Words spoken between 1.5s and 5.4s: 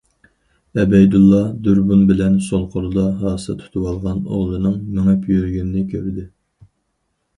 دۇربۇن بىلەن سول قولىدا ھاسا تۇتۇۋالغان ئوغلىنىڭ مېڭىپ